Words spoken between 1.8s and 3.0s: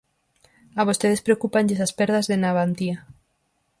as perdas de Navantia.